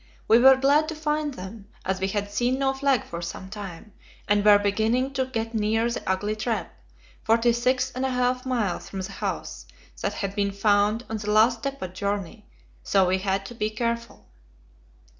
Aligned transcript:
We 0.27 0.39
were 0.39 0.55
glad 0.55 0.87
to 0.89 0.95
find 0.95 1.35
them, 1.35 1.67
as 1.85 1.99
we 1.99 2.07
had 2.07 2.31
seen 2.31 2.57
no 2.57 2.73
flag 2.73 3.03
for 3.03 3.21
some 3.21 3.51
time, 3.51 3.93
and 4.27 4.43
were 4.43 4.57
beginning 4.57 5.13
to 5.13 5.27
get 5.27 5.53
near 5.53 5.91
the 5.91 6.01
ugly 6.09 6.35
trap, 6.35 6.73
forty 7.23 7.53
six 7.53 7.91
and 7.91 8.03
a 8.03 8.09
half 8.09 8.43
miles 8.43 8.89
from 8.89 9.01
the 9.01 9.11
house, 9.11 9.67
that 10.01 10.13
had 10.13 10.33
been 10.35 10.53
found 10.53 11.05
on 11.07 11.17
the 11.17 11.29
last 11.29 11.61
depot 11.61 11.89
journey, 11.89 12.47
so 12.81 13.05
we 13.07 13.19
had 13.19 13.45
to 13.45 13.53
be 13.53 13.69
careful. 13.69 14.25